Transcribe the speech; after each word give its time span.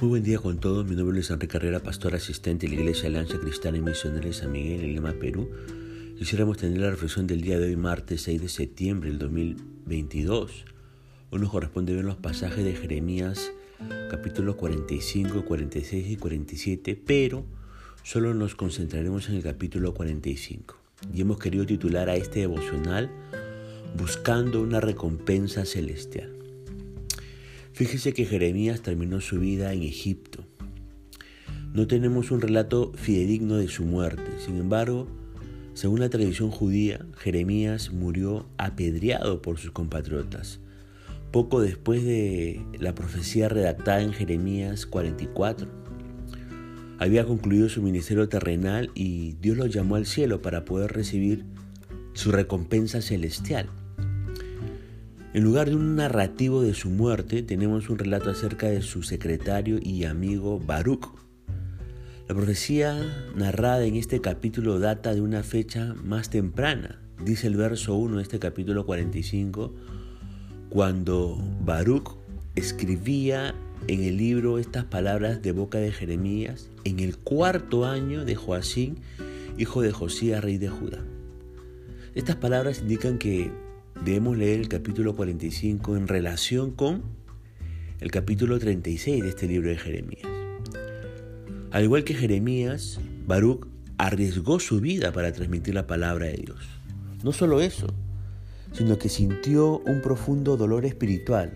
Muy 0.00 0.10
buen 0.10 0.22
día 0.22 0.38
con 0.38 0.60
todos, 0.60 0.86
mi 0.86 0.94
nombre 0.94 1.18
es 1.18 1.28
Enrique 1.28 1.48
Carrera, 1.48 1.80
pastor 1.80 2.14
asistente 2.14 2.68
de 2.68 2.76
la 2.76 2.82
Iglesia 2.82 3.08
Alianza 3.08 3.36
Cristiana 3.40 3.78
y 3.78 3.80
Misionera 3.80 4.26
de 4.26 4.32
San 4.32 4.52
Miguel 4.52 4.84
en 4.84 4.92
Lima, 4.92 5.12
Perú. 5.14 5.50
Quisiéramos 6.16 6.56
tener 6.56 6.78
la 6.78 6.90
reflexión 6.90 7.26
del 7.26 7.40
día 7.40 7.58
de 7.58 7.66
hoy, 7.66 7.74
martes 7.74 8.22
6 8.22 8.40
de 8.40 8.48
septiembre 8.48 9.10
del 9.10 9.18
2022. 9.18 10.66
Hoy 11.30 11.40
nos 11.40 11.50
corresponde 11.50 11.94
ver 11.94 12.04
los 12.04 12.14
pasajes 12.14 12.64
de 12.64 12.76
Jeremías 12.76 13.50
capítulos 14.08 14.54
45, 14.54 15.44
46 15.44 16.10
y 16.10 16.16
47, 16.16 17.02
pero 17.04 17.44
solo 18.04 18.34
nos 18.34 18.54
concentraremos 18.54 19.28
en 19.28 19.34
el 19.34 19.42
capítulo 19.42 19.94
45. 19.94 20.76
Y 21.12 21.22
hemos 21.22 21.40
querido 21.40 21.66
titular 21.66 22.08
a 22.08 22.14
este 22.14 22.38
devocional 22.38 23.10
Buscando 23.96 24.62
una 24.62 24.80
recompensa 24.80 25.64
celestial. 25.64 26.37
Fíjese 27.78 28.12
que 28.12 28.24
Jeremías 28.24 28.82
terminó 28.82 29.20
su 29.20 29.38
vida 29.38 29.72
en 29.72 29.84
Egipto. 29.84 30.44
No 31.72 31.86
tenemos 31.86 32.32
un 32.32 32.40
relato 32.40 32.90
fidedigno 32.96 33.54
de 33.54 33.68
su 33.68 33.84
muerte. 33.84 34.32
Sin 34.44 34.56
embargo, 34.56 35.06
según 35.74 36.00
la 36.00 36.08
tradición 36.10 36.50
judía, 36.50 37.06
Jeremías 37.18 37.92
murió 37.92 38.48
apedreado 38.58 39.42
por 39.42 39.58
sus 39.58 39.70
compatriotas, 39.70 40.58
poco 41.30 41.60
después 41.60 42.02
de 42.02 42.60
la 42.80 42.96
profecía 42.96 43.48
redactada 43.48 44.02
en 44.02 44.12
Jeremías 44.12 44.84
44. 44.84 45.68
Había 46.98 47.26
concluido 47.26 47.68
su 47.68 47.80
ministerio 47.80 48.28
terrenal 48.28 48.90
y 48.96 49.36
Dios 49.40 49.56
lo 49.56 49.66
llamó 49.66 49.94
al 49.94 50.06
cielo 50.06 50.42
para 50.42 50.64
poder 50.64 50.94
recibir 50.94 51.44
su 52.12 52.32
recompensa 52.32 53.00
celestial. 53.02 53.70
En 55.34 55.44
lugar 55.44 55.68
de 55.68 55.76
un 55.76 55.94
narrativo 55.94 56.62
de 56.62 56.72
su 56.72 56.88
muerte, 56.88 57.42
tenemos 57.42 57.90
un 57.90 57.98
relato 57.98 58.30
acerca 58.30 58.68
de 58.68 58.80
su 58.80 59.02
secretario 59.02 59.78
y 59.78 60.04
amigo 60.04 60.58
Baruch. 60.58 61.06
La 62.26 62.34
profecía 62.34 62.96
narrada 63.36 63.84
en 63.84 63.96
este 63.96 64.22
capítulo 64.22 64.78
data 64.78 65.14
de 65.14 65.20
una 65.20 65.42
fecha 65.42 65.94
más 66.02 66.30
temprana. 66.30 67.02
Dice 67.22 67.46
el 67.46 67.56
verso 67.56 67.94
1 67.94 68.16
de 68.16 68.22
este 68.22 68.38
capítulo 68.38 68.86
45, 68.86 69.74
cuando 70.70 71.36
Baruch 71.62 72.16
escribía 72.54 73.54
en 73.86 74.04
el 74.04 74.16
libro 74.16 74.58
estas 74.58 74.84
palabras 74.84 75.42
de 75.42 75.52
boca 75.52 75.76
de 75.76 75.92
Jeremías 75.92 76.70
en 76.84 77.00
el 77.00 77.18
cuarto 77.18 77.84
año 77.84 78.24
de 78.24 78.34
Joacín, 78.34 78.96
hijo 79.58 79.82
de 79.82 79.92
Josías, 79.92 80.42
rey 80.42 80.56
de 80.56 80.70
Judá. 80.70 81.04
Estas 82.14 82.36
palabras 82.36 82.80
indican 82.80 83.18
que 83.18 83.52
debemos 84.04 84.36
leer 84.36 84.60
el 84.60 84.68
capítulo 84.68 85.14
45 85.16 85.96
en 85.96 86.08
relación 86.08 86.70
con 86.70 87.02
el 88.00 88.10
capítulo 88.10 88.58
36 88.58 89.22
de 89.22 89.28
este 89.28 89.46
libro 89.46 89.70
de 89.70 89.76
Jeremías. 89.76 90.28
Al 91.70 91.84
igual 91.84 92.04
que 92.04 92.14
Jeremías, 92.14 93.00
Baruch 93.26 93.66
arriesgó 93.98 94.60
su 94.60 94.80
vida 94.80 95.12
para 95.12 95.32
transmitir 95.32 95.74
la 95.74 95.86
palabra 95.86 96.26
de 96.26 96.34
Dios. 96.34 96.60
No 97.22 97.32
solo 97.32 97.60
eso, 97.60 97.88
sino 98.72 98.98
que 98.98 99.08
sintió 99.08 99.78
un 99.78 100.00
profundo 100.00 100.56
dolor 100.56 100.84
espiritual 100.84 101.52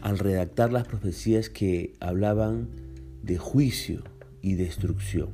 al 0.00 0.18
redactar 0.18 0.72
las 0.72 0.86
profecías 0.86 1.50
que 1.50 1.94
hablaban 2.00 2.68
de 3.22 3.38
juicio 3.38 4.02
y 4.40 4.54
destrucción. 4.54 5.30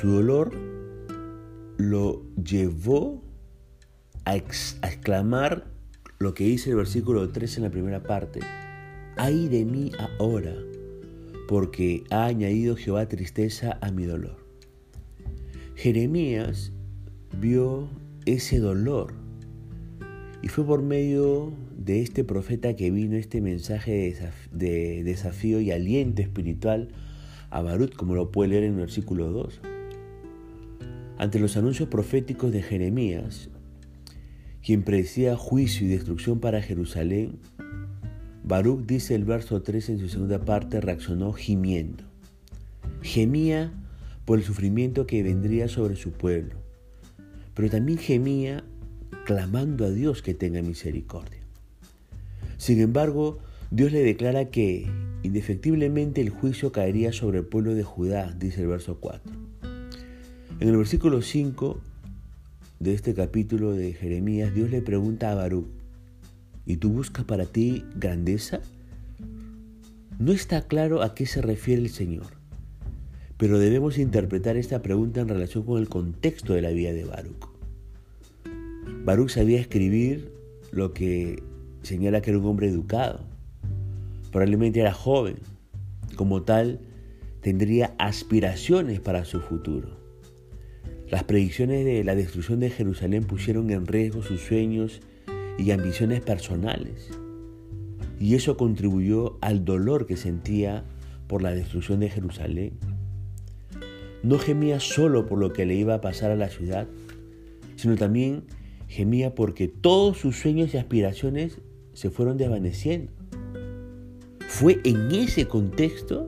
Su 0.00 0.08
dolor 0.08 0.52
lo 1.76 2.22
llevó 2.42 3.21
a, 4.24 4.36
exclamar 4.36 5.64
lo 6.18 6.34
que 6.34 6.44
dice 6.44 6.70
el 6.70 6.76
versículo 6.76 7.28
3 7.30 7.56
en 7.58 7.62
la 7.64 7.70
primera 7.70 8.02
parte. 8.02 8.40
Ay 9.16 9.48
de 9.48 9.64
mí 9.64 9.92
ahora, 10.18 10.54
porque 11.48 12.04
ha 12.10 12.26
añadido 12.26 12.76
Jehová 12.76 13.08
tristeza 13.08 13.78
a 13.80 13.90
mi 13.90 14.04
dolor. 14.04 14.36
Jeremías 15.74 16.72
vio 17.40 17.88
ese 18.24 18.60
dolor 18.60 19.14
y 20.42 20.48
fue 20.48 20.64
por 20.64 20.82
medio 20.82 21.52
de 21.76 22.02
este 22.02 22.24
profeta 22.24 22.76
que 22.76 22.90
vino 22.90 23.16
este 23.16 23.40
mensaje 23.40 24.16
de 24.52 25.02
desafío 25.02 25.60
y 25.60 25.72
aliento 25.72 26.22
espiritual 26.22 26.88
a 27.50 27.62
Barut, 27.62 27.94
como 27.94 28.14
lo 28.14 28.30
puede 28.30 28.50
leer 28.50 28.64
en 28.64 28.74
el 28.74 28.80
versículo 28.80 29.30
2. 29.30 29.60
Ante 31.18 31.38
los 31.38 31.56
anuncios 31.56 31.88
proféticos 31.88 32.52
de 32.52 32.62
Jeremías, 32.62 33.50
quien 34.64 34.82
predecía 34.82 35.36
juicio 35.36 35.86
y 35.86 35.90
destrucción 35.90 36.40
para 36.40 36.62
Jerusalén, 36.62 37.38
Baruch 38.44 38.86
dice 38.86 39.14
el 39.14 39.24
verso 39.24 39.62
3 39.62 39.90
en 39.90 39.98
su 39.98 40.08
segunda 40.08 40.44
parte, 40.44 40.80
reaccionó 40.80 41.32
gimiendo. 41.32 42.04
Gemía 43.02 43.72
por 44.24 44.38
el 44.38 44.44
sufrimiento 44.44 45.06
que 45.06 45.22
vendría 45.22 45.68
sobre 45.68 45.96
su 45.96 46.12
pueblo, 46.12 46.54
pero 47.54 47.70
también 47.70 47.98
gemía 47.98 48.64
clamando 49.24 49.84
a 49.84 49.90
Dios 49.90 50.22
que 50.22 50.34
tenga 50.34 50.62
misericordia. 50.62 51.40
Sin 52.56 52.80
embargo, 52.80 53.38
Dios 53.70 53.90
le 53.90 54.02
declara 54.02 54.50
que 54.50 54.86
indefectiblemente 55.22 56.20
el 56.20 56.30
juicio 56.30 56.72
caería 56.72 57.12
sobre 57.12 57.38
el 57.38 57.46
pueblo 57.46 57.74
de 57.74 57.82
Judá, 57.82 58.34
dice 58.38 58.62
el 58.62 58.68
verso 58.68 58.98
4. 59.00 59.32
En 60.60 60.68
el 60.68 60.76
versículo 60.76 61.22
5 61.22 61.80
de 62.82 62.94
este 62.94 63.14
capítulo 63.14 63.70
de 63.72 63.92
Jeremías, 63.92 64.52
Dios 64.52 64.70
le 64.70 64.82
pregunta 64.82 65.30
a 65.30 65.36
Baruch, 65.36 65.68
¿y 66.66 66.78
tú 66.78 66.90
buscas 66.90 67.24
para 67.24 67.46
ti 67.46 67.84
grandeza? 67.94 68.60
No 70.18 70.32
está 70.32 70.66
claro 70.66 71.02
a 71.02 71.14
qué 71.14 71.26
se 71.26 71.42
refiere 71.42 71.80
el 71.80 71.90
Señor, 71.90 72.26
pero 73.36 73.60
debemos 73.60 73.98
interpretar 73.98 74.56
esta 74.56 74.82
pregunta 74.82 75.20
en 75.20 75.28
relación 75.28 75.62
con 75.64 75.80
el 75.80 75.88
contexto 75.88 76.54
de 76.54 76.62
la 76.62 76.70
vida 76.70 76.92
de 76.92 77.04
Baruch. 77.04 77.46
Baruch 79.04 79.30
sabía 79.30 79.60
escribir 79.60 80.32
lo 80.72 80.92
que 80.92 81.40
señala 81.82 82.20
que 82.20 82.30
era 82.30 82.40
un 82.40 82.46
hombre 82.46 82.68
educado. 82.68 83.20
Probablemente 84.32 84.80
era 84.80 84.92
joven. 84.92 85.36
Como 86.16 86.42
tal, 86.42 86.80
tendría 87.42 87.94
aspiraciones 87.98 88.98
para 88.98 89.24
su 89.24 89.40
futuro. 89.40 90.01
Las 91.12 91.24
predicciones 91.24 91.84
de 91.84 92.04
la 92.04 92.14
destrucción 92.14 92.58
de 92.60 92.70
Jerusalén 92.70 93.24
pusieron 93.24 93.68
en 93.68 93.86
riesgo 93.86 94.22
sus 94.22 94.40
sueños 94.40 95.02
y 95.58 95.70
ambiciones 95.70 96.22
personales. 96.22 97.10
Y 98.18 98.34
eso 98.34 98.56
contribuyó 98.56 99.36
al 99.42 99.66
dolor 99.66 100.06
que 100.06 100.16
sentía 100.16 100.86
por 101.26 101.42
la 101.42 101.50
destrucción 101.50 102.00
de 102.00 102.08
Jerusalén. 102.08 102.78
No 104.22 104.38
gemía 104.38 104.80
solo 104.80 105.26
por 105.26 105.38
lo 105.38 105.52
que 105.52 105.66
le 105.66 105.74
iba 105.74 105.92
a 105.92 106.00
pasar 106.00 106.30
a 106.30 106.36
la 106.36 106.48
ciudad, 106.48 106.88
sino 107.76 107.96
también 107.96 108.44
gemía 108.88 109.34
porque 109.34 109.68
todos 109.68 110.16
sus 110.16 110.36
sueños 110.36 110.72
y 110.72 110.78
aspiraciones 110.78 111.58
se 111.92 112.08
fueron 112.08 112.38
desvaneciendo. 112.38 113.12
Fue 114.48 114.80
en 114.82 115.12
ese 115.12 115.46
contexto 115.46 116.26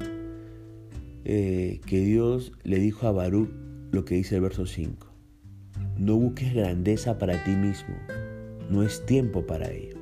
eh, 1.25 1.81
que 1.87 2.01
Dios 2.01 2.53
le 2.65 2.79
dijo 2.79 3.07
a 3.07 3.13
Baruch 3.13 3.64
lo 3.95 4.05
que 4.05 4.17
dice 4.17 4.35
el 4.35 4.43
verso 4.43 4.67
5. 4.67 5.07
No 5.97 6.17
busques 6.17 6.53
grandeza 6.53 7.19
para 7.19 7.43
ti 7.45 7.53
mismo, 7.53 7.95
no 8.69 8.83
es 8.83 9.07
tiempo 9.07 9.47
para 9.47 9.71
ello. 9.71 9.97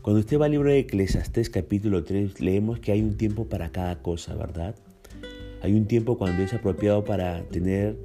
Cuando 0.00 0.20
usted 0.20 0.40
va 0.40 0.46
al 0.46 0.52
libro 0.52 0.70
de 0.70 0.78
Eclesiastés 0.78 1.50
capítulo 1.50 2.04
3, 2.04 2.40
leemos 2.40 2.80
que 2.80 2.92
hay 2.92 3.02
un 3.02 3.18
tiempo 3.18 3.48
para 3.48 3.70
cada 3.70 4.00
cosa, 4.00 4.34
¿verdad? 4.34 4.74
Hay 5.62 5.74
un 5.74 5.86
tiempo 5.86 6.16
cuando 6.16 6.42
es 6.42 6.54
apropiado 6.54 7.04
para 7.04 7.42
tener 7.48 7.98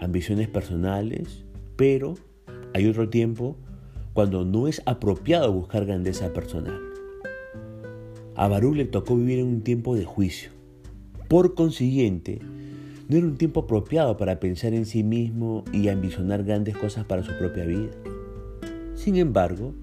ambiciones 0.00 0.48
personales, 0.48 1.44
pero 1.76 2.14
hay 2.72 2.88
otro 2.88 3.10
tiempo 3.10 3.58
cuando 4.14 4.46
no 4.46 4.66
es 4.66 4.80
apropiado 4.86 5.52
buscar 5.52 5.84
grandeza 5.84 6.32
personal. 6.32 6.80
A 8.34 8.48
Barú 8.48 8.74
le 8.74 8.86
tocó 8.86 9.14
vivir 9.14 9.40
en 9.40 9.46
un 9.46 9.60
tiempo 9.60 9.94
de 9.94 10.06
juicio. 10.06 10.52
Por 11.28 11.54
consiguiente, 11.54 12.40
no 13.08 13.16
era 13.16 13.26
un 13.26 13.36
tiempo 13.36 13.60
apropiado 13.60 14.16
para 14.16 14.40
pensar 14.40 14.74
en 14.74 14.84
sí 14.84 15.02
mismo 15.02 15.64
y 15.72 15.88
ambicionar 15.88 16.42
grandes 16.42 16.76
cosas 16.76 17.04
para 17.04 17.22
su 17.22 17.36
propia 17.38 17.64
vida. 17.64 17.90
Sin 18.94 19.16
embargo, 19.16 19.74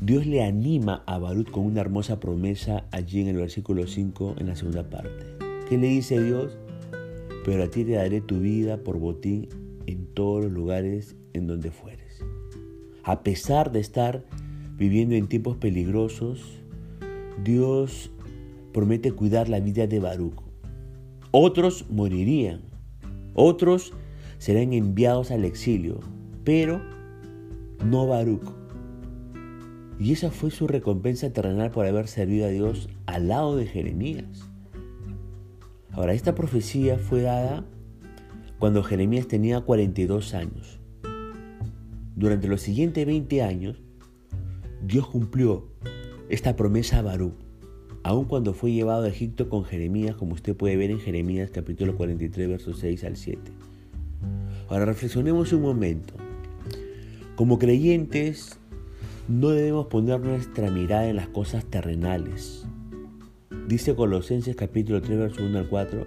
Dios 0.00 0.26
le 0.26 0.42
anima 0.42 1.02
a 1.06 1.18
Barut 1.18 1.50
con 1.50 1.64
una 1.64 1.80
hermosa 1.80 2.20
promesa 2.20 2.84
allí 2.90 3.20
en 3.20 3.28
el 3.28 3.36
versículo 3.36 3.86
5 3.86 4.34
en 4.38 4.48
la 4.48 4.56
segunda 4.56 4.90
parte. 4.90 5.24
¿Qué 5.68 5.78
le 5.78 5.86
dice 5.86 6.22
Dios? 6.22 6.58
Pero 7.44 7.62
a 7.62 7.68
ti 7.68 7.84
te 7.84 7.92
daré 7.92 8.20
tu 8.20 8.40
vida 8.40 8.78
por 8.78 8.98
botín 8.98 9.48
en 9.86 10.06
todos 10.06 10.42
los 10.42 10.52
lugares 10.52 11.16
en 11.32 11.46
donde 11.46 11.70
fueres. 11.70 12.22
A 13.04 13.22
pesar 13.22 13.72
de 13.72 13.80
estar 13.80 14.24
viviendo 14.76 15.14
en 15.14 15.28
tiempos 15.28 15.56
peligrosos, 15.56 16.42
Dios 17.42 18.10
promete 18.72 19.12
cuidar 19.12 19.48
la 19.48 19.60
vida 19.60 19.86
de 19.86 20.00
Baruch. 20.00 20.41
Otros 21.34 21.86
morirían, 21.88 22.60
otros 23.32 23.94
serán 24.36 24.74
enviados 24.74 25.30
al 25.30 25.46
exilio, 25.46 26.00
pero 26.44 26.82
no 27.82 28.06
Baruch. 28.06 28.52
Y 29.98 30.12
esa 30.12 30.30
fue 30.30 30.50
su 30.50 30.66
recompensa 30.66 31.32
terrenal 31.32 31.70
por 31.70 31.86
haber 31.86 32.06
servido 32.08 32.44
a 32.44 32.50
Dios 32.50 32.90
al 33.06 33.28
lado 33.28 33.56
de 33.56 33.66
Jeremías. 33.66 34.46
Ahora, 35.92 36.12
esta 36.12 36.34
profecía 36.34 36.98
fue 36.98 37.22
dada 37.22 37.64
cuando 38.58 38.82
Jeremías 38.82 39.26
tenía 39.26 39.62
42 39.62 40.34
años. 40.34 40.80
Durante 42.14 42.46
los 42.46 42.60
siguientes 42.60 43.06
20 43.06 43.42
años, 43.42 43.80
Dios 44.82 45.06
cumplió 45.08 45.68
esta 46.28 46.56
promesa 46.56 46.98
a 46.98 47.02
Barú, 47.02 47.32
aun 48.02 48.24
cuando 48.24 48.52
fue 48.52 48.72
llevado 48.72 49.04
a 49.04 49.08
Egipto 49.08 49.48
con 49.48 49.64
Jeremías, 49.64 50.16
como 50.16 50.34
usted 50.34 50.56
puede 50.56 50.76
ver 50.76 50.90
en 50.90 51.00
Jeremías 51.00 51.50
capítulo 51.52 51.96
43, 51.96 52.48
versos 52.48 52.78
6 52.80 53.04
al 53.04 53.16
7. 53.16 53.40
Ahora 54.68 54.86
reflexionemos 54.86 55.52
un 55.52 55.62
momento. 55.62 56.14
Como 57.36 57.58
creyentes, 57.58 58.58
no 59.28 59.50
debemos 59.50 59.86
poner 59.86 60.20
nuestra 60.20 60.70
mirada 60.70 61.08
en 61.08 61.16
las 61.16 61.28
cosas 61.28 61.64
terrenales. 61.64 62.66
Dice 63.68 63.94
Colosenses 63.94 64.56
capítulo 64.56 65.00
3, 65.00 65.18
verso 65.18 65.44
1 65.44 65.58
al 65.58 65.68
4, 65.68 66.06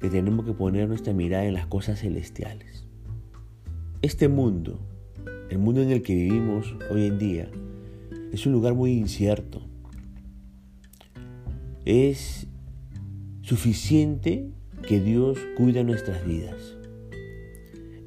que 0.00 0.10
tenemos 0.10 0.44
que 0.44 0.52
poner 0.52 0.88
nuestra 0.88 1.14
mirada 1.14 1.46
en 1.46 1.54
las 1.54 1.66
cosas 1.66 2.00
celestiales. 2.00 2.84
Este 4.02 4.28
mundo, 4.28 4.78
el 5.48 5.58
mundo 5.58 5.80
en 5.80 5.90
el 5.90 6.02
que 6.02 6.14
vivimos 6.14 6.74
hoy 6.90 7.06
en 7.06 7.18
día, 7.18 7.48
es 8.32 8.44
un 8.44 8.52
lugar 8.52 8.74
muy 8.74 8.92
incierto. 8.92 9.62
Es 11.84 12.46
suficiente 13.42 14.48
que 14.88 15.00
Dios 15.00 15.38
cuide 15.54 15.84
nuestras 15.84 16.24
vidas. 16.24 16.56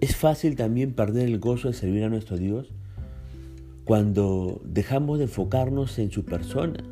Es 0.01 0.15
fácil 0.15 0.55
también 0.55 0.93
perder 0.93 1.27
el 1.27 1.37
gozo 1.37 1.67
de 1.67 1.75
servir 1.75 2.03
a 2.03 2.09
nuestro 2.09 2.37
Dios 2.37 2.73
cuando 3.85 4.61
dejamos 4.65 5.19
de 5.19 5.25
enfocarnos 5.25 5.99
en 5.99 6.11
su 6.11 6.25
persona. 6.25 6.83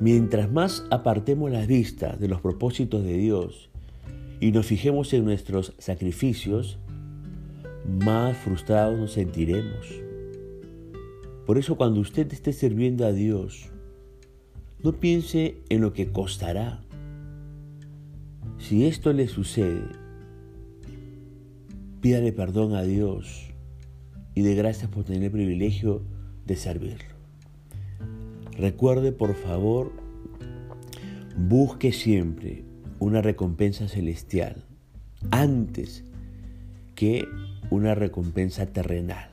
Mientras 0.00 0.50
más 0.50 0.84
apartemos 0.90 1.52
la 1.52 1.66
vista 1.66 2.16
de 2.16 2.26
los 2.26 2.40
propósitos 2.40 3.04
de 3.04 3.16
Dios 3.16 3.70
y 4.40 4.50
nos 4.50 4.66
fijemos 4.66 5.12
en 5.12 5.24
nuestros 5.24 5.72
sacrificios, 5.78 6.80
más 7.86 8.36
frustrados 8.38 8.98
nos 8.98 9.12
sentiremos. 9.12 9.86
Por 11.46 11.58
eso 11.58 11.76
cuando 11.76 12.00
usted 12.00 12.32
esté 12.32 12.52
sirviendo 12.52 13.06
a 13.06 13.12
Dios, 13.12 13.72
no 14.82 14.92
piense 14.92 15.56
en 15.68 15.80
lo 15.80 15.92
que 15.92 16.10
costará. 16.10 16.82
Si 18.58 18.86
esto 18.86 19.12
le 19.12 19.28
sucede, 19.28 19.84
pídale 22.00 22.32
perdón 22.32 22.74
a 22.74 22.82
Dios 22.82 23.52
y 24.34 24.42
de 24.42 24.54
gracias 24.54 24.90
por 24.90 25.04
tener 25.04 25.24
el 25.24 25.30
privilegio 25.30 26.02
de 26.46 26.56
servirlo. 26.56 27.12
Recuerde, 28.56 29.12
por 29.12 29.34
favor, 29.34 29.92
busque 31.36 31.92
siempre 31.92 32.64
una 32.98 33.22
recompensa 33.22 33.88
celestial 33.88 34.64
antes 35.30 36.04
que 36.94 37.26
una 37.70 37.94
recompensa 37.94 38.66
terrenal, 38.66 39.30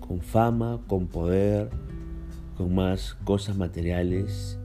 con 0.00 0.20
fama, 0.20 0.80
con 0.86 1.06
poder, 1.06 1.70
con 2.60 2.74
más 2.74 3.16
cosas 3.24 3.56
materiales, 3.56 4.58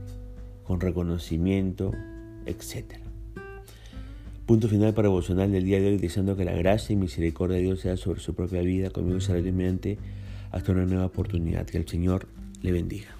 con 0.64 0.80
reconocimiento, 0.82 1.92
etc. 2.44 2.98
Punto 4.44 4.68
final 4.68 4.92
para 4.92 5.08
devocional 5.08 5.50
del 5.50 5.64
día 5.64 5.80
de 5.80 5.86
hoy, 5.86 5.96
deseando 5.96 6.36
que 6.36 6.44
la 6.44 6.52
gracia 6.52 6.92
y 6.92 6.96
misericordia 6.96 7.56
de 7.56 7.62
Dios 7.62 7.80
sea 7.80 7.96
sobre 7.96 8.20
su 8.20 8.34
propia 8.34 8.60
vida, 8.60 8.90
conmigo 8.90 9.18
seriamente 9.20 9.96
hasta 10.50 10.72
una 10.72 10.84
nueva 10.84 11.06
oportunidad. 11.06 11.64
Que 11.64 11.78
el 11.78 11.88
Señor 11.88 12.28
le 12.60 12.72
bendiga. 12.72 13.16